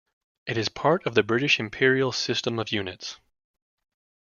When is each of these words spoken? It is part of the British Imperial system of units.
It 0.47 0.57
is 0.57 0.67
part 0.67 1.05
of 1.05 1.13
the 1.13 1.21
British 1.21 1.59
Imperial 1.59 2.11
system 2.11 2.57
of 2.57 2.71
units. 2.71 3.19